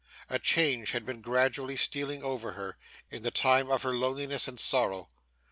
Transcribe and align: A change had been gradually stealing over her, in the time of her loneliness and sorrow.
A 0.31 0.39
change 0.39 0.93
had 0.93 1.05
been 1.05 1.21
gradually 1.21 1.75
stealing 1.75 2.23
over 2.23 2.53
her, 2.53 2.75
in 3.11 3.21
the 3.21 3.29
time 3.29 3.69
of 3.69 3.83
her 3.83 3.93
loneliness 3.93 4.47
and 4.47 4.59
sorrow. 4.59 5.09